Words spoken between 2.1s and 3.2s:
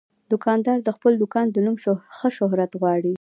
ښه شهرت غواړي.